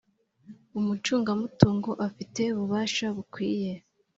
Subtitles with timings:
[0.79, 3.71] Umucungamutungo afite ububasha bukwiye